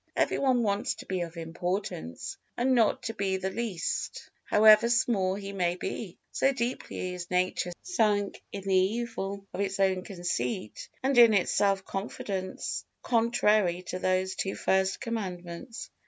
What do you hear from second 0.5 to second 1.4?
wants to be of